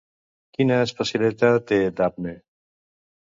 Quina 0.57 0.77
especialitat 0.85 1.67
té 1.73 1.79
Dabne? 1.99 2.33